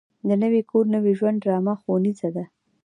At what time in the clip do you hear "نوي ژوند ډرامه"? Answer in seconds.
0.95-1.73